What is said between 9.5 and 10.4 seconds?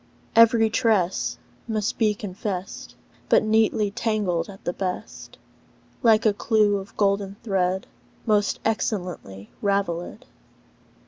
ravelled.